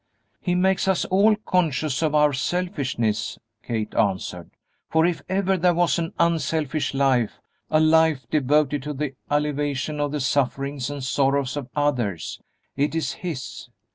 [0.39, 4.49] "He makes us all conscious of our selfishness," Kate answered,
[4.89, 7.39] "for if ever there was an unselfish life,
[7.69, 12.41] a life devoted to the alleviation of the sufferings and sorrows of others,
[12.75, 13.69] it is his.